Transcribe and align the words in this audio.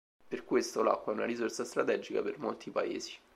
Per 0.27 0.43
questo 0.45 0.81
l'acqua 0.81 1.13
è 1.13 1.15
una 1.15 1.25
risorsa 1.27 1.63
strategica 1.63 2.23
per 2.23 2.39
molti 2.39 2.71
Paesi. 2.71 3.15